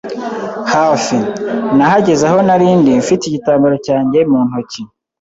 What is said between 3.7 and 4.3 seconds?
cyanjye